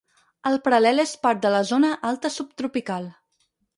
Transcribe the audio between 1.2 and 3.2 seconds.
part de la zona alta subtropical.